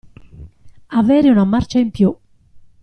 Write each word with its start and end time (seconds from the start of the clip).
Avere 1.03 1.29
una 1.29 1.43
marcia 1.43 1.77
in 1.77 1.91
più. 1.91 2.17